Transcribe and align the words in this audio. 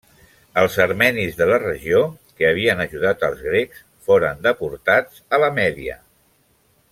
Els 0.59 0.77
armenis 0.85 1.35
de 1.41 1.47
la 1.49 1.59
regió, 1.63 1.99
que 2.39 2.47
havien 2.53 2.81
ajudat 2.87 3.27
als 3.29 3.45
grecs, 3.51 3.85
foren 4.09 4.43
deportats 4.49 5.23
a 5.39 5.43
la 5.45 5.53
Mèdia. 5.63 6.01